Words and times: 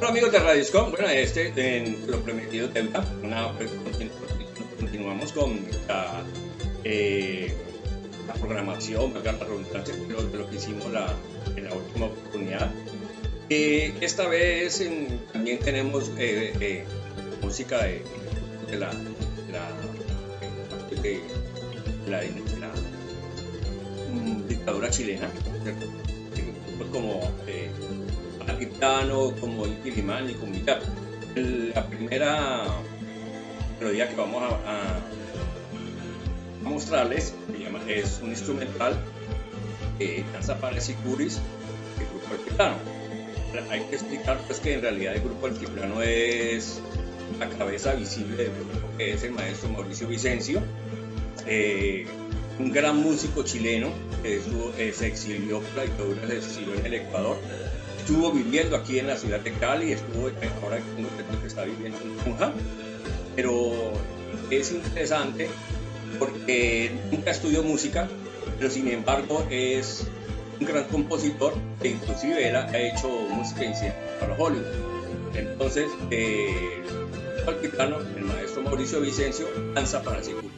Hola 0.00 0.08
amigos 0.08 0.32
de 0.32 0.38
Radio 0.38 0.64
Scom, 0.64 0.92
bueno, 0.92 1.08
este 1.08 1.52
en 1.76 2.10
lo 2.10 2.22
prometido 2.22 2.68
deuda, 2.68 3.04
una, 3.22 3.52
pues, 3.52 3.70
continuamos 4.78 5.30
con 5.30 5.60
la, 5.88 6.22
eh, 6.84 7.54
la 8.26 8.32
programación, 8.32 9.12
la 9.22 9.32
redundancia 9.32 9.94
de 9.94 10.08
lo, 10.08 10.22
de 10.22 10.38
lo 10.38 10.48
que 10.48 10.56
hicimos 10.56 10.90
la, 10.90 11.14
en 11.54 11.66
la 11.66 11.74
última 11.74 12.06
oportunidad. 12.06 12.72
Eh, 13.50 13.92
esta 14.00 14.26
vez 14.26 14.80
en, 14.80 15.20
también 15.34 15.58
tenemos 15.58 16.10
eh, 16.16 16.54
eh, 16.60 16.84
música 17.42 17.84
de, 17.84 18.02
de 18.70 18.78
la, 18.78 18.88
de 18.94 19.52
la, 19.52 19.68
de 21.02 21.20
la, 22.08 22.22
la 22.22 22.24
dictadura 24.48 24.88
chilena, 24.88 25.28
¿cierto? 25.62 25.86
como 26.90 27.20
Aquitano, 28.60 29.34
como 29.40 29.66
Inti 29.66 29.90
Limán 29.90 30.28
y 30.28 30.34
como 30.34 30.52
Vitar. 30.52 30.82
La 31.34 31.86
primera 31.86 32.66
melodía 33.78 34.06
que 34.06 34.16
vamos 34.16 34.42
a, 34.66 35.00
mostrarles 36.62 37.34
es 37.88 38.20
un 38.22 38.28
instrumental 38.28 38.94
de 39.98 40.22
Danza 40.34 40.60
para 40.60 40.78
Sicuris 40.78 41.40
del 41.98 42.08
grupo 42.08 42.34
Altiplano. 42.34 42.76
Hay 43.70 43.80
que 43.84 43.96
explicar 43.96 44.38
pues, 44.46 44.60
que 44.60 44.74
en 44.74 44.82
realidad 44.82 45.14
el 45.14 45.22
grupo 45.22 45.46
Altiplano 45.46 46.02
es 46.02 46.82
la 47.38 47.48
cabeza 47.48 47.94
visible 47.94 48.36
del 48.36 48.52
grupo 48.52 48.88
que 48.98 49.14
es 49.14 49.22
el 49.24 49.32
maestro 49.32 49.70
Mauricio 49.70 50.06
Vicencio. 50.06 50.62
Eh, 51.46 52.04
un 52.58 52.70
gran 52.72 52.98
músico 52.98 53.42
chileno 53.42 53.88
que 54.22 54.36
estuvo, 54.36 54.70
eh, 54.76 54.92
se 54.94 55.06
exilió 55.06 55.62
la 55.74 55.84
dictadura, 55.84 56.26
se 56.26 56.36
exilió 56.36 56.74
en 56.74 56.84
el 56.84 56.94
Ecuador. 56.94 57.38
Estuvo 58.10 58.32
viviendo 58.32 58.74
aquí 58.74 58.98
en 58.98 59.06
la 59.06 59.16
ciudad 59.16 59.38
de 59.38 59.52
Cali, 59.52 59.92
estuvo 59.92 60.28
ahora 60.64 60.78
que 61.40 61.46
está 61.46 61.62
viviendo 61.62 61.96
en 62.02 62.16
Tunja, 62.16 62.52
pero 63.36 63.92
es 64.50 64.72
interesante 64.72 65.48
porque 66.18 66.90
nunca 67.12 67.30
estudió 67.30 67.62
música, 67.62 68.08
pero 68.58 68.68
sin 68.68 68.88
embargo 68.88 69.46
es 69.48 70.08
un 70.58 70.66
gran 70.66 70.88
compositor 70.88 71.54
que 71.80 71.90
inclusive 71.90 72.48
él 72.48 72.56
ha 72.56 72.76
hecho 72.76 73.08
música 73.30 73.64
incidental 73.64 74.16
para 74.18 74.34
Hollywood. 74.34 74.66
Entonces, 75.36 75.86
eh, 76.10 76.82
el, 77.46 78.24
maestro 78.24 78.62
Mauricio 78.62 79.02
Vicencio 79.02 79.46
danza 79.72 80.02
para 80.02 80.20
Seguro. 80.24 80.49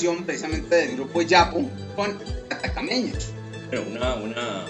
Versión 0.00 0.24
precisamente 0.24 0.76
del 0.76 0.96
grupo 0.96 1.20
Yapo 1.20 1.68
con 1.94 2.18
Atacameños. 2.48 3.32
Pero 3.68 3.82
una, 3.82 4.14
una, 4.14 4.64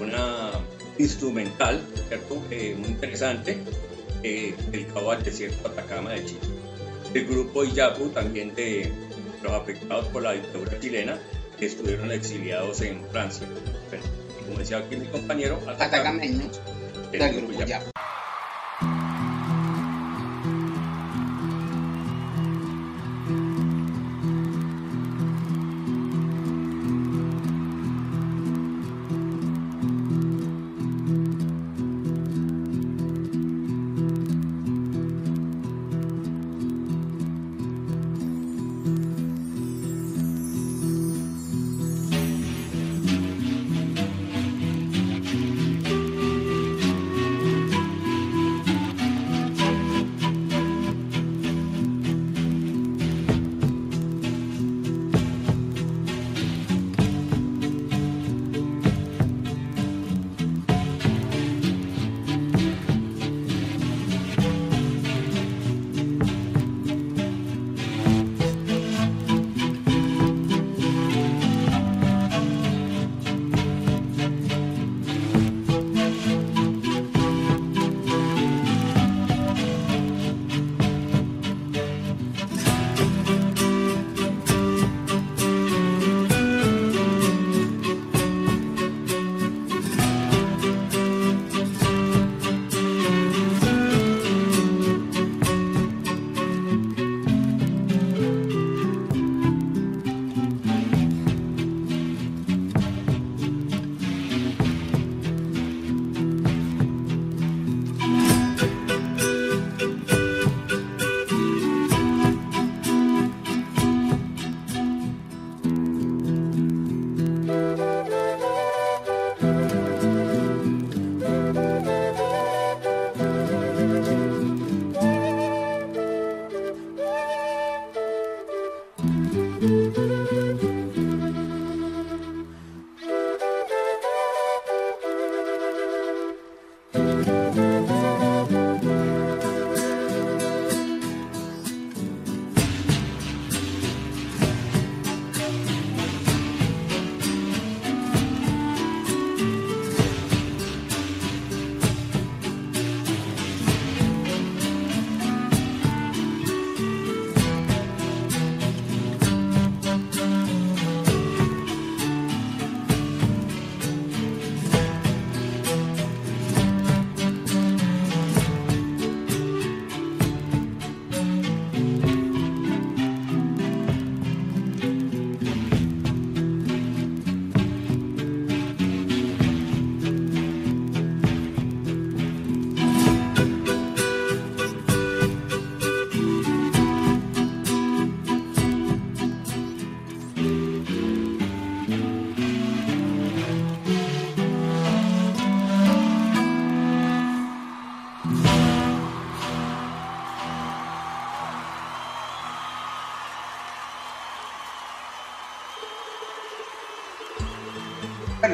una 0.00 0.50
instrumental, 0.98 1.80
¿cierto? 2.08 2.42
Eh, 2.50 2.74
muy 2.76 2.88
interesante, 2.88 3.58
eh, 4.24 4.56
dedicado 4.72 5.12
al 5.12 5.22
desierto 5.22 5.68
de 5.68 5.74
Atacama 5.74 6.10
de 6.10 6.24
Chile. 6.24 6.40
El 7.14 7.26
grupo 7.28 7.62
Iyapu 7.64 8.08
también 8.08 8.52
de 8.56 8.92
los 9.40 9.52
afectados 9.52 10.06
por 10.06 10.22
la 10.22 10.32
dictadura 10.32 10.80
chilena 10.80 11.16
que 11.56 11.66
estuvieron 11.66 12.10
exiliados 12.10 12.80
en 12.80 13.06
Francia. 13.12 13.46
Bueno, 13.88 14.04
como 14.46 14.58
decía 14.58 14.78
aquí 14.78 14.96
mi 14.96 15.06
compañero, 15.06 15.60
Atacameños 15.78 16.60
del 17.12 17.34
grupo 17.36 17.64
Yapu. 17.64 17.90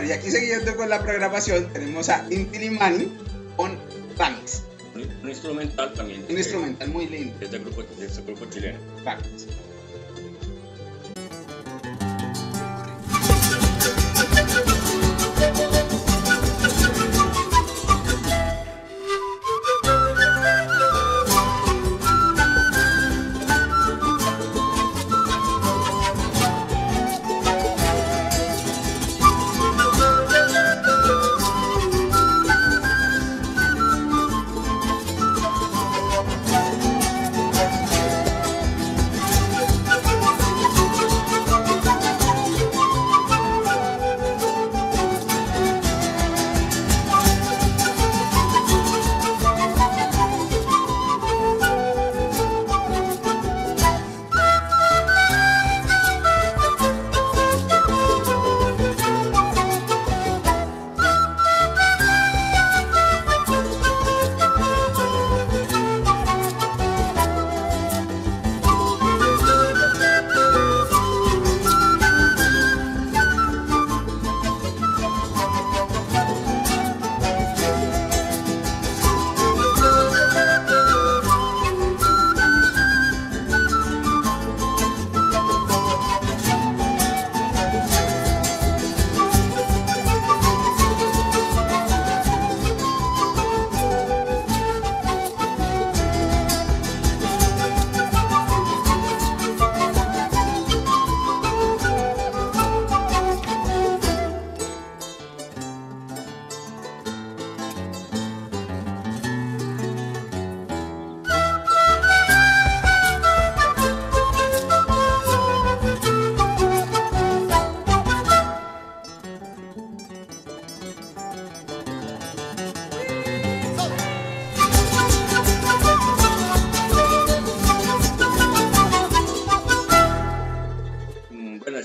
Bueno, 0.00 0.14
y 0.14 0.19
aquí 0.19 0.30
siguiendo 0.30 0.75
con 0.76 0.88
la 0.88 1.02
programación, 1.02 1.71
tenemos 1.75 2.09
a 2.09 2.26
Intilimani 2.30 3.12
con 3.54 3.78
Ramix. 4.16 4.62
Un, 4.95 5.02
un 5.23 5.28
instrumental 5.28 5.92
también. 5.92 6.25
Un 6.26 6.38
instrumental 6.38 6.88
muy 6.88 7.07
lindo. 7.07 7.35
Este 7.38 7.59
grupo, 7.59 7.83
este 7.83 8.23
grupo 8.23 8.47
chileno. 8.47 8.78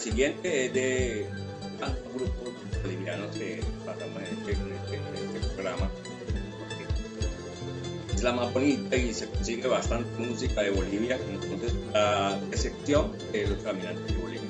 siguiente 0.05 0.67
es 0.67 0.73
de 0.73 1.25
ah, 1.81 1.91
un 2.11 2.19
grupo 2.19 2.43
que 3.33 3.63
pasamos 3.83 4.21
en 4.21 4.37
este, 4.37 4.51
este, 4.51 5.39
este, 5.39 5.47
programa. 5.55 5.89
Es 8.13 8.21
la 8.21 8.31
más 8.33 8.53
bonita 8.53 8.95
y 8.95 9.13
se 9.13 9.27
consigue 9.27 9.67
bastante 9.67 10.07
música 10.19 10.61
de 10.61 10.69
Bolivia, 10.69 11.17
entonces 11.27 11.73
la 11.91 12.39
excepción 12.51 13.13
de 13.31 13.47
los 13.47 13.57
caminantes 13.63 14.05
de 14.05 14.21
Bolivia. 14.21 14.44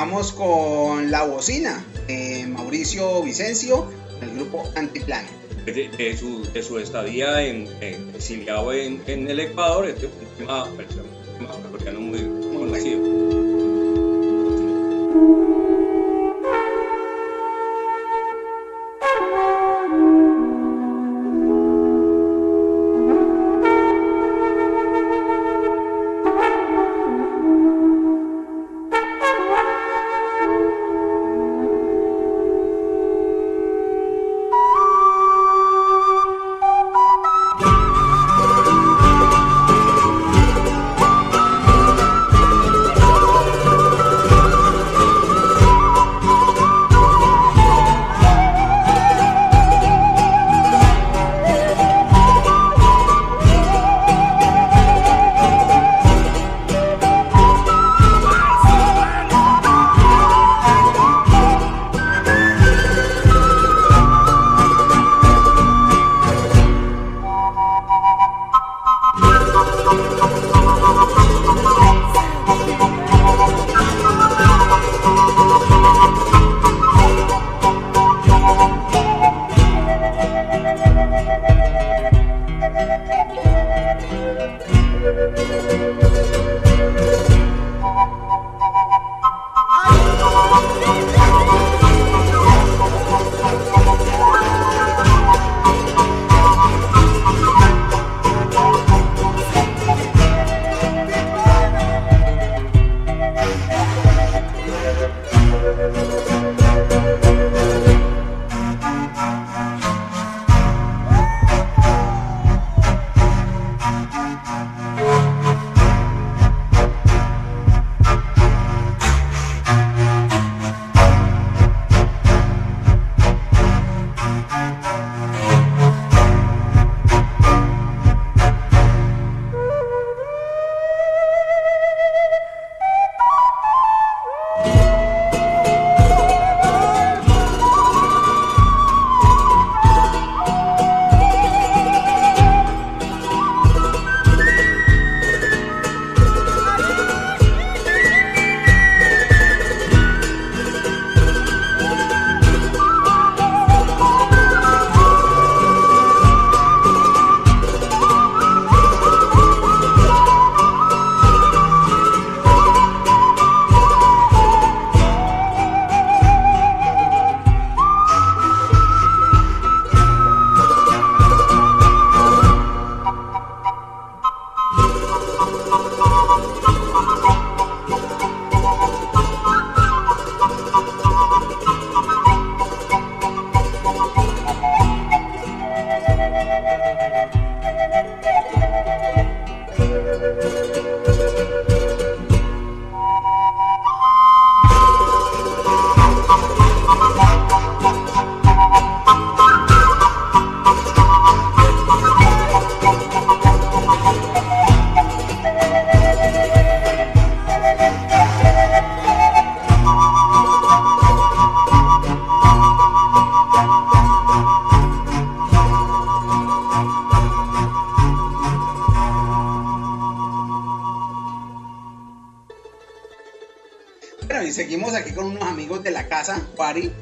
Continuamos 0.00 0.32
con 0.32 1.10
La 1.10 1.24
Bocina, 1.24 1.84
Mauricio 2.46 3.22
Vicencio, 3.22 3.92
del 4.18 4.30
grupo 4.30 4.64
Antiplano. 4.74 5.28
De, 5.66 5.90
de, 5.90 6.16
su, 6.16 6.42
de 6.54 6.62
su 6.62 6.78
estadía 6.78 7.42
en, 7.42 7.68
en 7.82 8.10
en, 8.72 9.02
en, 9.06 9.28
el 9.28 9.40
Ecuador, 9.40 9.86
este 9.86 10.06
es 10.06 10.12
un 10.12 10.38
tema 10.38 10.64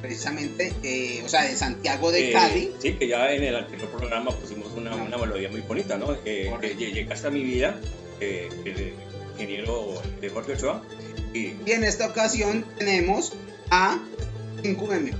Precisamente, 0.00 0.72
eh, 0.82 1.22
o 1.24 1.28
sea, 1.28 1.44
de 1.44 1.56
Santiago 1.56 2.10
de 2.10 2.30
eh, 2.30 2.32
Cali. 2.32 2.72
Sí, 2.78 2.94
que 2.94 3.08
ya 3.08 3.32
en 3.32 3.44
el 3.44 3.56
anterior 3.56 3.88
programa 3.90 4.30
pusimos 4.30 4.72
una, 4.74 4.94
una 4.94 5.16
melodía 5.16 5.48
muy 5.48 5.60
bonita, 5.60 5.96
¿no? 5.96 6.16
Eh, 6.24 6.52
que 6.60 6.92
llegaste 6.92 7.28
a 7.28 7.30
mi 7.30 7.42
vida, 7.42 7.80
el 8.20 8.94
ingeniero 9.32 10.00
de 10.20 10.28
Jorge 10.28 10.52
Ochoa. 10.54 10.82
Y... 11.32 11.54
y 11.66 11.72
en 11.72 11.84
esta 11.84 12.06
ocasión 12.06 12.64
tenemos 12.78 13.32
a 13.70 13.98
5M. 14.62 15.14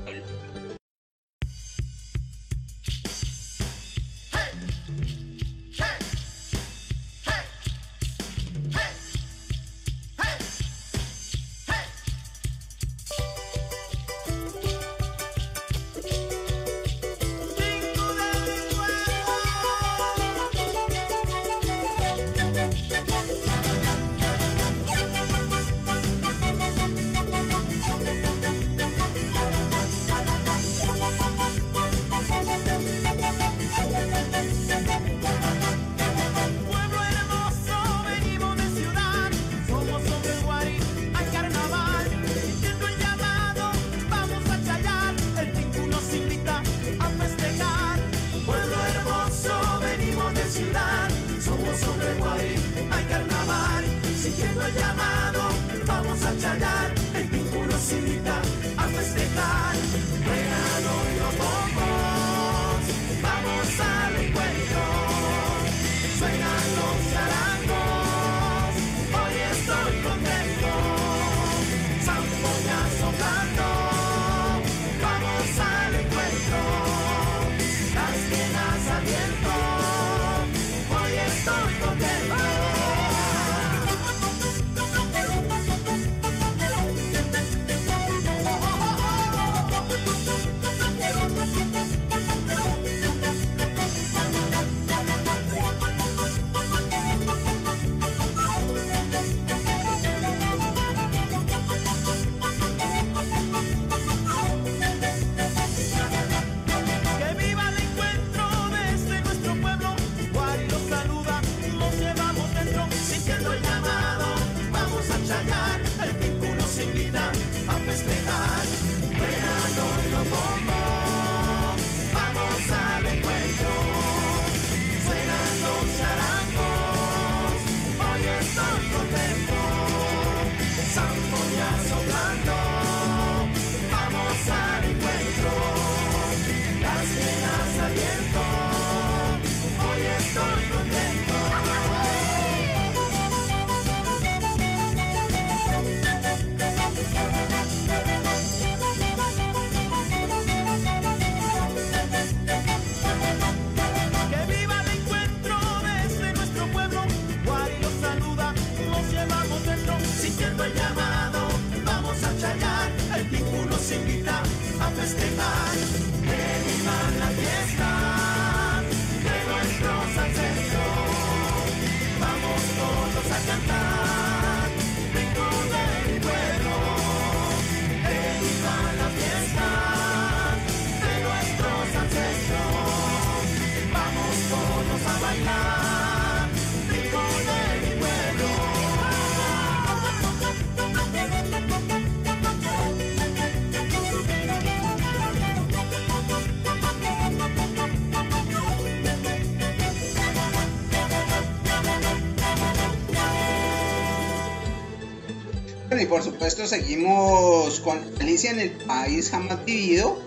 Supuesto 206.51 206.77
seguimos 206.77 207.81
con 207.81 207.99
Alicia 208.21 208.53
en 208.53 208.61
el 208.61 208.71
País 208.71 209.29
Jamás 209.31 209.63
Vivido, 209.67 210.19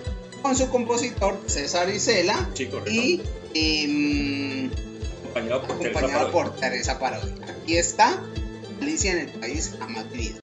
con 0.44 0.56
su 0.56 0.70
compositor 0.70 1.40
César 1.48 1.90
Isela 1.90 2.48
y 2.86 3.22
em, 3.56 4.70
acompañado, 5.52 6.32
por, 6.32 6.56
Teresa 6.58 7.00
Parodi. 7.00 7.32
Aquí 7.50 7.76
está 7.76 8.22
Alicia 8.80 9.14
en 9.14 9.18
el 9.30 9.30
País 9.40 9.76
Jamás 9.80 10.06
Vivido. 10.12 10.40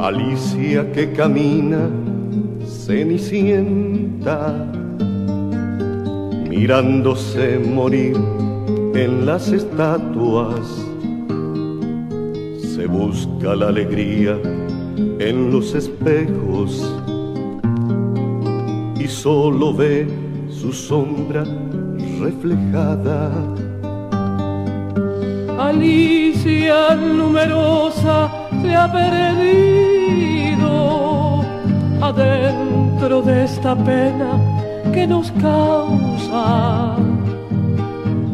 Alicia 0.00 0.92
que 0.92 1.12
camina 1.12 1.90
cenicienta 2.86 4.73
mirándose 6.54 7.58
morir 7.58 8.16
en 8.94 9.26
las 9.26 9.48
estatuas. 9.48 10.86
Se 12.74 12.86
busca 12.86 13.56
la 13.56 13.68
alegría 13.68 14.38
en 15.18 15.50
los 15.50 15.74
espejos 15.74 16.94
y 18.98 19.06
solo 19.08 19.74
ve 19.74 20.06
su 20.48 20.72
sombra 20.72 21.44
reflejada. 22.20 23.32
Alicia 25.58 26.94
numerosa 26.94 28.30
se 28.62 28.74
ha 28.74 28.92
perdido 28.92 30.70
adentro 32.00 33.22
de 33.22 33.44
esta 33.44 33.74
pena 33.76 34.53
que 34.94 35.06
nos 35.08 35.32
causa. 35.32 36.94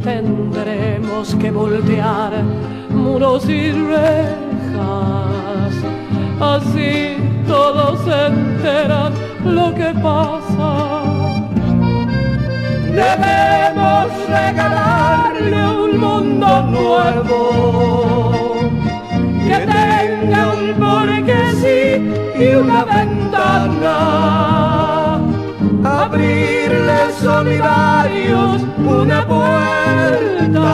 Tendremos 0.05 1.35
que 1.37 1.51
voltear 1.51 2.33
muros 2.91 3.49
y 3.49 3.73
rejas, 3.73 5.73
así 6.39 7.17
todos 7.49 7.99
se 8.05 8.27
enteran 8.27 9.15
lo 9.45 9.75
que 9.75 9.95
pasa. 10.09 11.03
Debemos 13.03 14.09
regalarle 14.29 15.61
un 15.85 15.93
mundo 15.99 16.51
nuevo 16.77 17.41
que 19.47 19.59
tenga 19.77 20.43
un 20.59 20.65
porqué 20.83 21.43
sí 21.63 21.83
y 22.45 22.47
una 22.55 22.81
ventana. 22.85 25.00
Abrirle 26.03 27.01
solidarios 27.21 28.63
una 28.79 29.27
puerta 29.27 30.69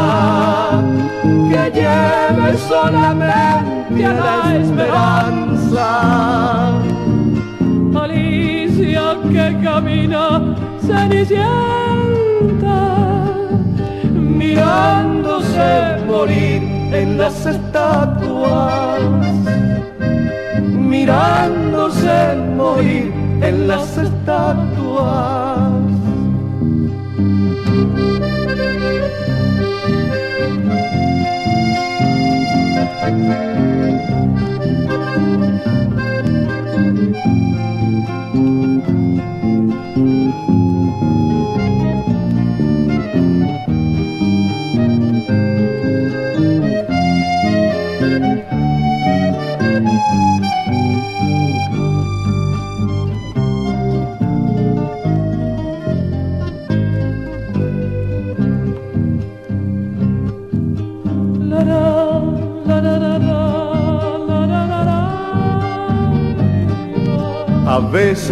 que 1.50 1.62
lleve 1.74 2.56
solamente 2.68 4.04
a 4.04 4.12
la 4.12 4.56
esperanza 4.56 6.16
que 9.36 9.56
camina 9.62 10.54
cenicienta, 10.80 11.44
mirándose 14.14 15.68
morir 16.06 16.62
en 16.92 17.18
las 17.18 17.46
estatuas, 17.46 19.00
mirándose 20.92 22.36
morir 22.56 23.12
en 23.42 23.68
las 23.68 23.98
estatuas. 23.98 24.65
A 24.98 25.66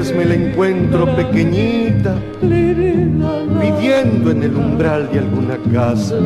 veces 0.04 0.16
me 0.18 0.24
la 0.26 0.34
encuentro 0.34 1.16
pequeñita, 1.16 2.16
pidiendo 2.40 4.32
en 4.32 4.42
el 4.42 4.54
umbral 4.54 5.08
de 5.10 5.20
alguna 5.20 5.56
casa. 5.72 6.16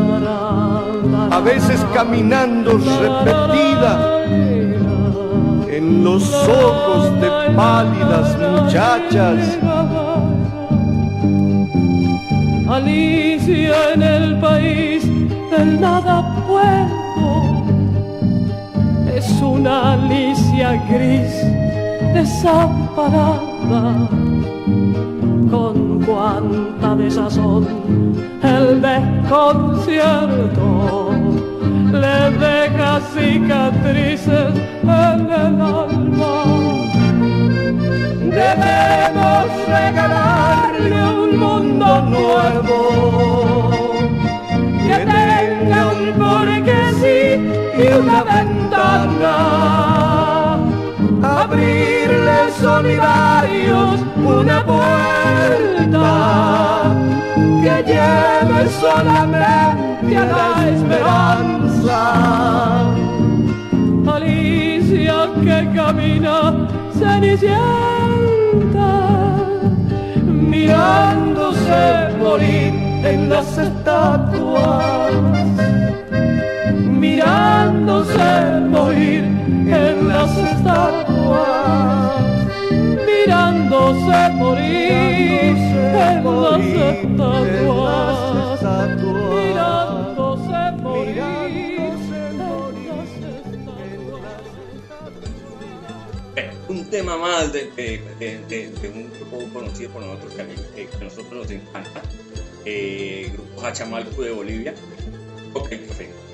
A 1.31 1.39
veces 1.39 1.87
caminando 1.95 2.73
repetida 2.73 4.25
en 5.71 6.03
los 6.03 6.25
ojos 6.35 7.21
de 7.21 7.31
pálidas 7.55 8.37
muchachas. 8.41 9.59
Alicia 12.69 13.93
en 13.95 14.03
el 14.03 14.41
país 14.41 15.05
del 15.53 15.81
nada 15.81 16.45
puedo 16.49 16.99
es 19.15 19.31
una 19.41 19.93
Alicia 19.93 20.83
gris 20.89 21.33
desamparada, 22.15 23.48
con 25.51 26.01
cuánta 26.07 26.95
desazón 26.97 27.67
el 28.43 28.81
desconcierto 28.81 31.11
le 31.93 32.31
deja 32.39 33.01
cicatrices 33.13 34.55
en 34.83 35.31
el 35.31 35.61
alma. 35.61 36.45
Debemos 38.41 39.47
regalarle 39.67 41.01
un 41.23 41.31
mundo 41.39 41.89
nuevo. 42.03 42.79
Que 44.87 44.99
tenga 45.05 45.81
un 45.93 46.03
porqué 46.19 46.81
sí 47.01 47.21
y 47.83 47.85
una 47.99 48.19
ventana 48.23 49.88
solidarios 52.61 54.01
una 54.17 54.65
puerta 54.65 56.05
que 57.63 57.83
lleve 57.87 58.69
solamente 58.81 60.17
a 60.17 60.25
la 60.25 60.69
esperanza. 60.69 61.99
Alicia 64.13 65.19
que 65.45 65.59
camina 65.75 66.37
cenicienta, 66.99 67.59
mirándose 70.27 71.81
morir 72.19 72.73
en 73.05 73.29
las 73.29 73.59
estatuas, 73.59 75.13
mirándose 77.01 78.61
morir 78.69 79.25
en 79.25 80.09
las 80.09 80.37
estatuas 80.37 81.88
mirándose 83.79 84.33
morir 84.35 84.93
en 84.93 86.25
las 86.25 86.61
estatuas, 88.55 89.43
morir 90.83 91.23
Un 96.69 96.85
tema 96.91 97.17
más 97.17 97.53
de, 97.53 98.03
un 98.95 99.11
grupo 99.11 99.53
conocido 99.53 99.91
por 99.91 100.03
nosotros 100.03 100.35
que, 100.35 100.43
a 100.43 101.05
nosotros 101.05 101.33
nos 101.33 101.51
encanta, 101.51 102.03
eh, 102.65 103.31
Grupo 103.33 103.63
Hachamalco 103.63 104.23
de 104.23 104.31
Bolivia, 104.33 104.75
Ok 105.55 105.71
Café. 105.89 106.28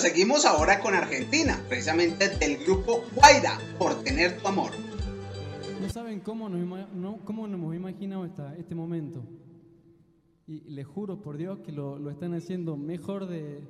Seguimos 0.00 0.44
ahora 0.44 0.80
con 0.80 0.94
Argentina, 0.94 1.62
precisamente 1.68 2.28
del 2.36 2.64
grupo 2.64 3.04
Guaira, 3.14 3.58
por 3.78 4.02
tener 4.02 4.38
tu 4.38 4.48
amor. 4.48 4.70
No 5.80 5.88
saben 5.88 6.20
cómo 6.20 6.48
nos, 6.48 7.20
cómo 7.24 7.46
nos 7.46 7.58
hemos 7.58 7.74
imaginado 7.74 8.24
este 8.58 8.74
momento. 8.74 9.22
Y 10.46 10.60
les 10.70 10.86
juro 10.86 11.20
por 11.20 11.36
Dios 11.36 11.60
que 11.60 11.72
lo, 11.72 11.98
lo 11.98 12.10
están 12.10 12.34
haciendo 12.34 12.76
mejor 12.76 13.26
de, 13.26 13.62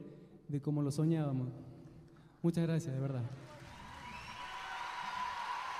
de 0.49 0.61
como 0.61 0.83
lo 0.83 0.91
soñábamos. 0.91 1.49
Muchas 2.43 2.67
gracias, 2.67 2.95
de 2.95 3.01
verdad. 3.01 3.23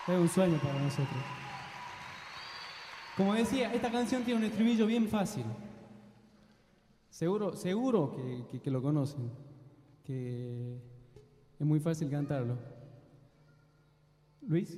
Es 0.07 0.19
un 0.19 0.29
sueño 0.29 0.59
para 0.59 0.79
nosotros. 0.83 1.23
Como 3.17 3.35
decía, 3.35 3.73
esta 3.73 3.91
canción 3.91 4.25
tiene 4.25 4.41
un 4.41 4.47
estribillo 4.47 4.87
bien 4.87 5.09
fácil. 5.09 5.45
Seguro, 7.11 7.55
seguro 7.55 8.17
que, 8.51 8.61
que, 8.61 8.71
lo 8.71 8.81
conocen, 8.81 9.31
que 10.11 10.77
es 11.61 11.65
muy 11.65 11.79
fácil 11.79 12.11
cantarlo. 12.11 12.59
Luis, 14.43 14.77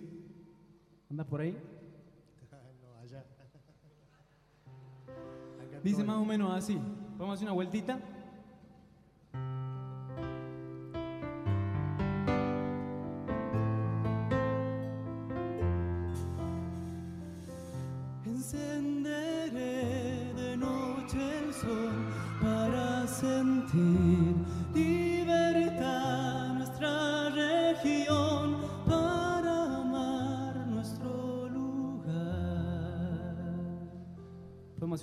¿andas 1.09 1.27
por 1.27 1.41
ahí? 1.41 1.57
Dice 5.83 6.05
más 6.05 6.19
o 6.19 6.25
menos 6.27 6.53
así. 6.53 6.79
¿Podemos 7.17 7.37
hacer 7.37 7.47
una 7.47 7.55
vueltita? 7.55 7.99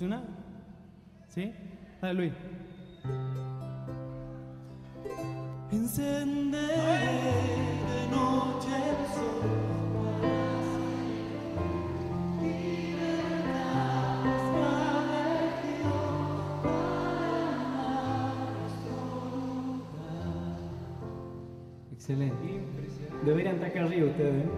hacer 0.00 0.06
una? 0.06 0.22
¿Sí? 1.28 1.52
Dale, 2.00 2.14
Luis. 2.14 2.32
Encender 5.70 6.60
de 6.60 8.08
noche 8.10 8.76
el 8.88 9.06
sol. 9.14 9.50
Excelente. 21.92 22.60
Deberían 23.24 23.54
estar 23.56 23.68
acá 23.68 23.82
arriba 23.82 24.06
ustedes. 24.10 24.49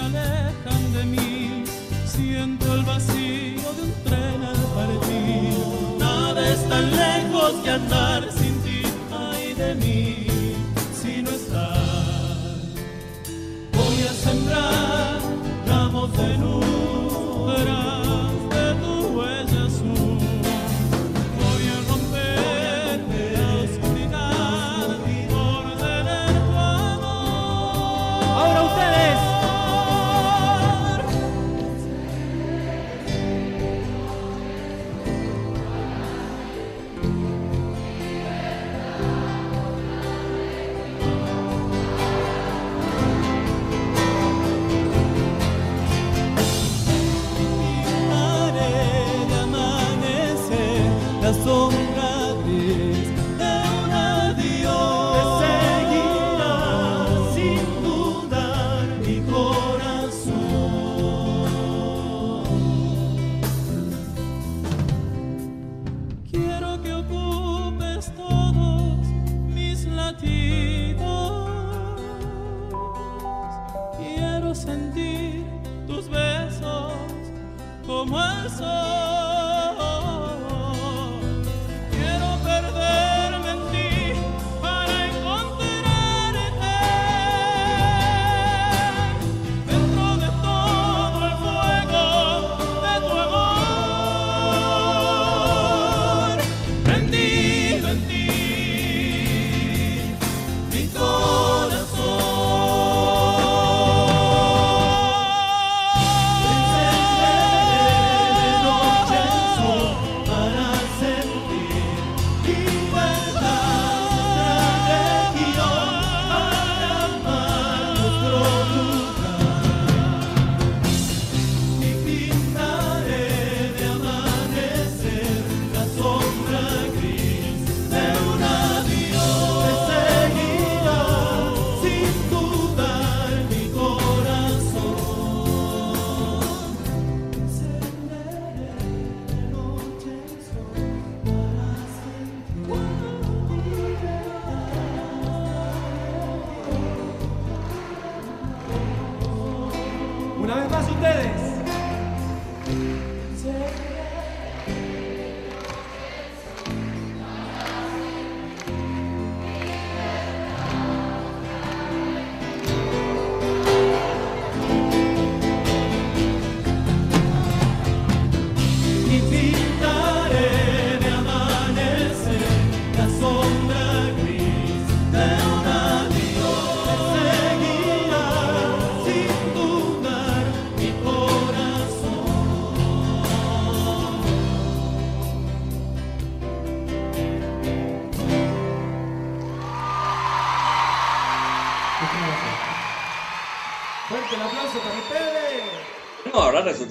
alejan 0.00 0.92
de 0.92 1.04
mí, 1.04 1.64
siento 2.06 2.74
el 2.74 2.82
vacío 2.82 3.68
de 3.76 3.82
un 3.82 3.94
tren 4.04 4.42
al 4.42 4.62
partir. 4.76 5.54
Nada 5.98 6.48
es 6.48 6.68
tan 6.68 6.90
lejos 6.90 7.52
que 7.64 7.70
andar. 7.70 8.09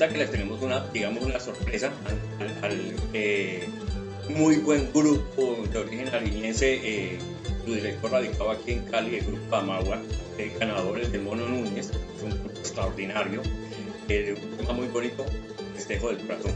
Que 0.09 0.17
les 0.17 0.31
tenemos 0.31 0.61
una, 0.61 0.85
digamos, 0.87 1.23
una 1.23 1.39
sorpresa 1.39 1.91
al, 2.61 2.95
eh, 3.13 3.67
muy 4.29 4.57
buen 4.57 4.91
grupo 4.93 5.57
de 5.71 5.77
origen 5.79 6.07
ariniense, 6.09 6.79
eh, 6.83 7.19
su 7.65 7.73
director 7.73 8.11
radicado 8.11 8.51
aquí 8.51 8.73
en 8.73 8.85
Cali, 8.85 9.17
el 9.17 9.25
grupo 9.25 9.55
Amagua, 9.55 10.01
eh, 10.37 10.55
ganadores 10.59 11.11
de 11.11 11.19
Mono 11.19 11.47
Núñez, 11.47 11.89
es 11.89 12.23
un 12.23 12.31
grupo 12.31 12.49
extraordinario, 12.59 13.41
eh, 14.07 14.35
un 14.41 14.57
tema 14.57 14.73
muy 14.73 14.87
bonito, 14.87 15.25
Festejo 15.75 16.09
del 16.09 16.25
Corazón. 16.25 16.53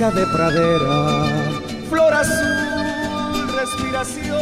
Fresca 0.00 0.10
de 0.12 0.26
pradera, 0.26 1.24
flor 1.90 2.14
azul, 2.14 3.48
respiración, 3.54 4.34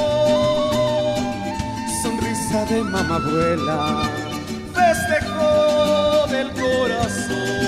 sonrisa 2.03 2.65
de 2.67 2.83
mamabuela, 2.85 4.03
festejo 4.73 6.27
del 6.31 6.51
corazón. 6.53 7.68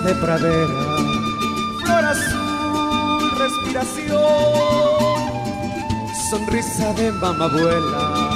De 0.00 0.14
pradera, 0.14 0.96
flor 1.80 2.04
azul, 2.04 3.30
respiración, 3.38 4.18
sonrisa 6.30 6.92
de 6.94 7.10
mamabuela, 7.12 8.27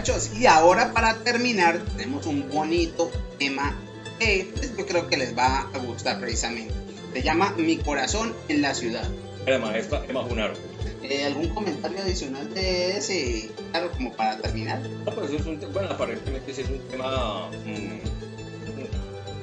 muchachos. 0.00 0.30
Y 0.38 0.46
ahora 0.46 0.92
para 0.92 1.22
terminar 1.22 1.78
tenemos 1.96 2.26
un 2.26 2.48
bonito 2.48 3.10
tema 3.38 3.76
que 4.18 4.50
pues, 4.54 4.76
yo 4.76 4.86
creo 4.86 5.08
que 5.08 5.16
les 5.16 5.36
va 5.36 5.68
a 5.72 5.78
gustar 5.78 6.18
precisamente. 6.20 6.72
Se 7.12 7.22
llama 7.22 7.54
Mi 7.56 7.76
corazón 7.76 8.34
en 8.48 8.62
la 8.62 8.74
ciudad. 8.74 9.06
La 9.46 9.58
maestra 9.58 10.04
Emma 10.08 10.22
Junaro. 10.22 10.54
Eh, 11.02 11.24
¿Algún 11.24 11.48
comentario 11.48 12.00
adicional 12.00 12.52
de 12.54 12.96
ese, 12.96 13.50
claro, 13.72 13.90
como 13.92 14.12
para 14.12 14.38
terminar? 14.38 14.80
No, 15.04 15.12
pues 15.12 15.30
es 15.32 15.44
un, 15.44 15.58
bueno, 15.72 15.88
aparentemente 15.90 16.52
es 16.52 16.68
un 16.68 16.78
tema, 16.88 17.50
mmm, 17.64 17.98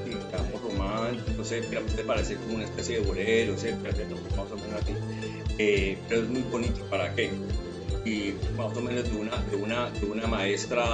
digamos, 0.06 0.62
romántico, 0.62 1.44
sé, 1.44 1.62
puede 1.64 2.04
parecer 2.04 2.38
como 2.38 2.56
una 2.56 2.64
especie 2.64 3.00
de 3.00 3.06
bolero, 3.06 3.58
sé, 3.58 3.72
vamos 3.74 4.52
a 4.52 4.56
poner 4.56 4.76
así, 4.82 4.94
eh, 5.58 5.98
pero 6.08 6.22
es 6.22 6.30
muy 6.30 6.42
bonito, 6.44 6.80
¿para 6.90 7.14
qué? 7.14 7.32
Y 8.08 8.36
más 8.56 8.76
o 8.78 8.82
menos 8.82 9.04
de 9.04 9.18
una, 9.18 9.36
de 9.36 9.58
una, 9.58 9.90
de 9.90 10.06
una 10.06 10.28
maestra 10.28 10.86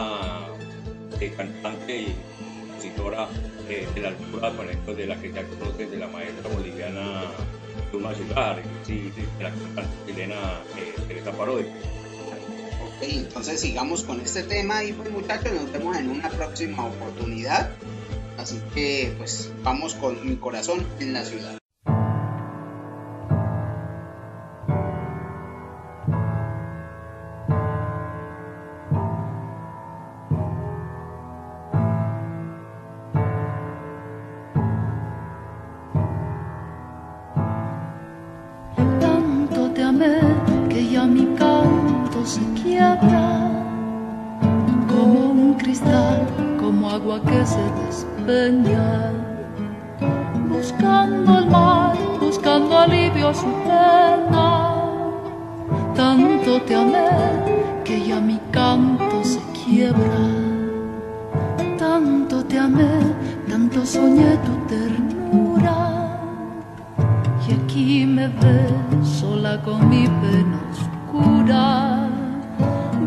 de 1.20 1.28
eh, 1.28 1.34
cantante 1.38 2.01
y 2.01 2.16
compositora 2.59 3.30
eh, 3.70 3.88
de 3.93 4.01
la 4.01 4.07
altura, 4.09 4.51
por 4.51 4.66
ejemplo, 4.66 4.95
de 4.95 5.05
la 5.05 5.22
que 5.22 5.32
ya 5.32 5.43
conoces, 5.43 5.91
de 5.91 5.97
la 5.97 6.07
maestra 6.07 6.49
boliviana 6.51 7.26
Luma 7.91 8.14
Yugar, 8.14 8.64
sí, 8.84 9.11
de 9.38 9.43
la 9.43 9.51
cantante 9.51 9.91
chilena 10.07 10.36
eh, 10.76 10.95
Teresa 11.07 11.32
Parodi. 11.34 11.66
Ok, 11.66 13.03
entonces 13.03 13.59
sigamos 13.61 14.03
con 14.03 14.20
este 14.20 14.41
tema 14.41 14.84
y 14.84 14.93
pues 14.93 15.11
muchachos 15.11 15.53
nos 15.53 15.72
vemos 15.72 15.95
en 15.95 16.09
una 16.09 16.30
próxima 16.30 16.88
oportunidad. 16.88 17.70
Así 18.39 18.59
que 18.74 19.14
pues 19.20 19.51
vamos 19.61 19.93
con 19.93 20.28
mi 20.28 20.38
corazón 20.38 20.84
en 20.99 21.14
la 21.14 21.24
ciudad. 21.24 21.62
Y 67.47 67.53
aquí 67.53 68.05
me 68.05 68.27
ves 68.27 69.07
sola 69.19 69.61
con 69.61 69.89
mi 69.89 70.07
pena 70.07 70.59
oscura, 70.71 72.07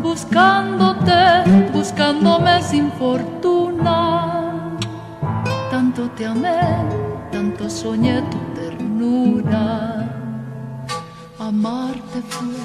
buscándote, 0.01 1.71
buscándome 1.73 2.61
sin 2.61 2.91
fortuna 2.91 4.37
tanto 5.97 6.09
te 6.15 6.25
amé, 6.25 6.59
tanto 7.31 7.69
soñé 7.69 8.21
tu 8.31 8.37
ternura. 8.53 10.07
Amarte 11.39 12.21
fue 12.29 12.55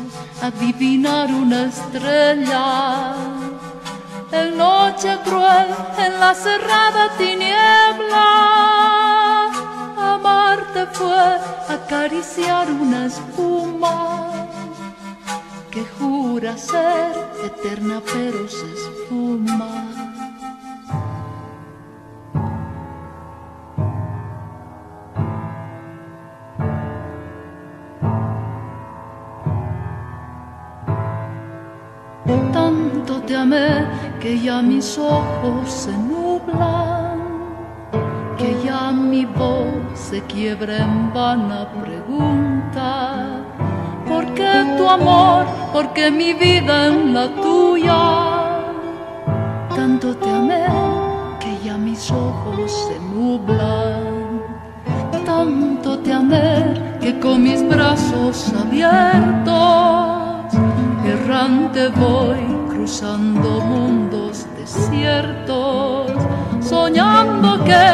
adivinar 0.48 1.30
una 1.30 1.64
estrella. 1.64 3.14
En 4.30 4.56
noche 4.56 5.18
cruel, 5.24 5.68
en 5.98 6.20
la 6.20 6.34
cerrada 6.34 7.10
tiniebla. 7.18 8.41
Fue 10.92 11.38
acariciar 11.68 12.70
una 12.70 13.06
espuma 13.06 14.48
que 15.70 15.84
jura 15.98 16.56
ser 16.56 17.12
eterna 17.44 18.00
pero 18.12 18.48
se 18.48 18.66
esfuma. 18.72 20.02
te 33.26 33.36
amé 33.36 33.86
que 34.20 34.38
ya 34.38 34.62
mis 34.62 34.98
ojos 34.98 35.70
se 35.70 35.92
nublan, 35.92 37.18
que 38.38 38.56
ya 38.64 38.90
mi 38.90 39.24
voz 39.24 39.51
se 40.12 40.20
quiebra 40.24 40.76
en 40.76 41.10
vana 41.14 41.66
pregunta. 41.82 43.40
¿Por 44.06 44.26
qué 44.34 44.52
tu 44.76 44.86
amor? 44.86 45.46
¿Por 45.72 45.94
qué 45.94 46.10
mi 46.10 46.34
vida 46.34 46.88
en 46.88 47.14
la 47.14 47.28
tuya? 47.44 48.02
Tanto 49.74 50.14
te 50.14 50.28
amé 50.28 50.66
que 51.40 51.58
ya 51.64 51.78
mis 51.78 52.10
ojos 52.10 52.70
se 52.88 53.00
nublan. 53.00 54.42
Tanto 55.24 55.98
te 56.00 56.12
amé 56.12 56.74
que 57.00 57.18
con 57.18 57.42
mis 57.44 57.66
brazos 57.66 58.52
abiertos 58.52 59.52
errante 61.06 61.88
voy 61.88 62.42
cruzando 62.68 63.48
mundos 63.62 64.46
desiertos, 64.58 66.12
soñando 66.60 67.64
que 67.64 67.84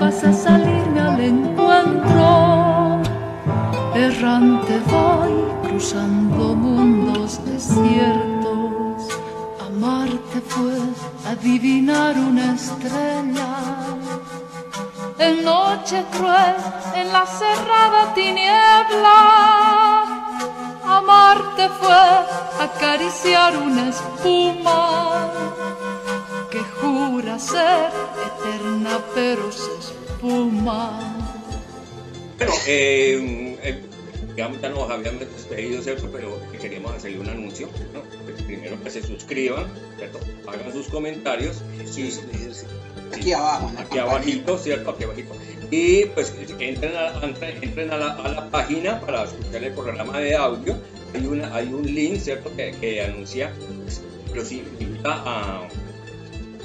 vas 0.00 0.24
a 0.24 0.32
salirme 0.32 1.00
al 1.00 1.20
encuentro. 1.20 1.57
Voy 4.20 5.32
cruzando 5.62 6.56
mundos 6.56 7.38
desiertos, 7.44 9.08
amarte 9.64 10.40
fue 10.48 10.76
adivinar 11.24 12.16
una 12.16 12.54
estrella. 12.54 13.58
En 15.20 15.44
noche 15.44 16.04
cruel, 16.10 16.56
en 16.96 17.12
la 17.12 17.26
cerrada 17.26 18.12
tiniebla 18.14 19.18
Amarte 20.84 21.68
fue 21.80 22.64
acariciar 22.64 23.56
una 23.56 23.88
espuma 23.88 25.30
que 26.50 26.60
jura 26.80 27.38
ser 27.38 27.92
eterna 28.26 28.98
pero 29.14 29.52
se 29.52 29.70
espuma. 29.78 30.98
Bueno, 32.36 32.52
eh, 32.66 33.87
ya 34.38 34.68
nos 34.68 34.90
habíamos 34.90 35.20
despedido, 35.20 35.82
¿cierto? 35.82 36.08
Pero 36.12 36.40
queríamos 36.60 36.92
hacerle 36.92 37.20
un 37.20 37.28
anuncio, 37.28 37.68
¿no? 37.92 38.02
Pues 38.24 38.42
primero 38.42 38.82
que 38.82 38.90
se 38.90 39.02
suscriban, 39.02 39.66
¿cierto? 39.96 40.20
Hagan 40.46 40.72
sus 40.72 40.88
comentarios. 40.88 41.62
Sí, 41.84 42.12
aquí 43.12 43.32
abajo. 43.32 43.72
Aquí 43.76 43.98
abajito, 43.98 44.58
¿cierto? 44.58 44.90
Aquí 44.90 45.04
abajito 45.04 45.34
y 45.70 46.06
pues 46.06 46.34
entren 46.58 46.92
a, 46.96 47.12
entren 47.60 47.92
a, 47.92 47.98
la, 47.98 48.12
a 48.14 48.28
la 48.28 48.50
página 48.50 49.00
para 49.00 49.24
escuchar 49.24 49.64
el 49.64 49.72
programa 49.72 50.18
de 50.18 50.34
audio. 50.34 50.76
Hay, 51.14 51.26
una, 51.26 51.54
hay 51.54 51.66
un 51.72 51.82
link, 51.82 52.18
¿cierto?, 52.18 52.54
que, 52.54 52.72
que 52.80 53.02
anuncia, 53.02 53.52
pues, 53.82 54.02
los 54.34 54.52
invita 54.52 55.22
a, 55.24 55.68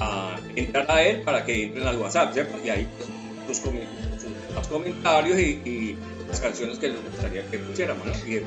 a, 0.00 0.40
entrar 0.54 0.90
a 0.90 1.02
él 1.02 1.22
para 1.22 1.44
que 1.44 1.64
entren 1.64 1.86
al 1.86 1.98
WhatsApp, 1.98 2.34
¿cierto? 2.34 2.58
Y 2.64 2.68
ahí 2.68 2.88
pues, 3.46 3.58
sus, 3.58 3.70
sus, 4.54 4.68
comentarios 4.68 5.38
y, 5.38 5.60
y, 5.64 5.98
las 6.28 6.40
canciones 6.40 6.78
que 6.78 6.88
les 6.88 7.02
gustaría 7.02 7.46
que 7.46 7.58
pusiéramos, 7.58 8.06
¿no? 8.06 8.12
Y 8.26 8.42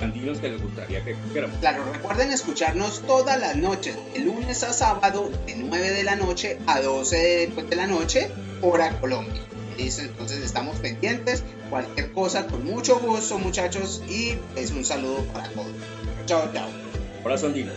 andinos 0.00 0.38
que 0.38 0.48
les 0.50 0.62
gustaría 0.62 1.04
que 1.04 1.14
pusiéramos. 1.14 1.58
Claro, 1.58 1.84
recuerden 1.92 2.32
escucharnos 2.32 3.02
todas 3.06 3.38
las 3.40 3.56
noches, 3.56 3.96
de 4.14 4.20
lunes 4.20 4.62
a 4.62 4.72
sábado, 4.72 5.30
de 5.46 5.56
9 5.56 5.90
de 5.90 6.04
la 6.04 6.16
noche 6.16 6.58
a 6.66 6.80
12 6.80 7.16
de, 7.16 7.62
de 7.62 7.76
la 7.76 7.86
noche, 7.86 8.30
hora 8.62 8.98
Colombia. 9.00 9.42
Entonces 9.78 10.42
estamos 10.42 10.78
pendientes. 10.78 11.42
Cualquier 11.70 12.12
cosa, 12.12 12.46
con 12.46 12.64
mucho 12.64 12.98
gusto, 12.98 13.38
muchachos. 13.38 14.02
Y 14.08 14.36
es 14.56 14.70
un 14.70 14.84
saludo 14.84 15.24
para 15.32 15.48
todos. 15.50 15.72
Chao, 16.26 16.50
chao. 16.52 16.68
Corazón 17.22 17.52
divino. 17.52 17.72